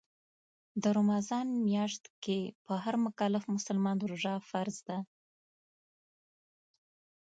د 0.81 0.83
رمضان 0.97 1.47
میاشت 1.67 2.03
کې 2.23 2.39
په 2.65 2.73
هر 2.83 2.95
مکلف 3.05 3.43
مسلمان 3.55 3.97
روژه 4.09 4.35
فرض 4.49 4.77
ده 4.87 4.97